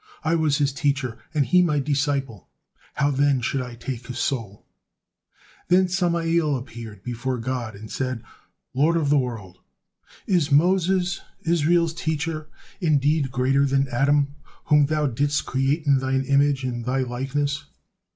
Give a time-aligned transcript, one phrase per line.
[0.23, 2.49] I was his teacher and he my disciple,
[2.95, 4.65] how then should I take his soul!"
[5.67, 8.23] Then Samael appeared before God and said:
[8.73, 9.59] "Lord of the world!
[10.25, 14.33] Is Moses, Israel's teacher, indeed greater than Adam
[14.65, 17.65] whom thou didst create in Thine image and Thy likeness?